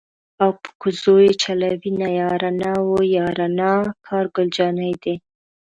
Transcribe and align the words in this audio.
او 0.41 0.49
په 0.61 0.69
کوزو 0.81 1.15
یې 1.25 1.33
چلوینه 1.43 2.07
یاره 2.19 2.51
نا 2.61 2.73
وه 2.89 3.01
یاره 3.17 3.47
نا 3.59 3.71
کار 4.05 4.25
ګل 4.35 4.47
جانی 4.57 4.93
دی. 5.01 5.15